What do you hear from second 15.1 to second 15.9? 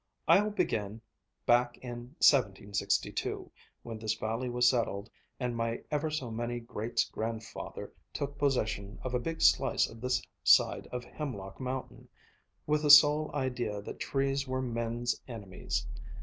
enemies.